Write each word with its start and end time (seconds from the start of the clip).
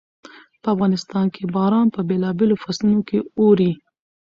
په 0.61 0.67
افغانستان 0.75 1.25
کې 1.35 1.43
باران 1.55 1.87
په 1.95 2.01
بېلابېلو 2.09 2.61
فصلونو 2.63 3.01
کې 3.07 3.17
اوري. 3.39 3.71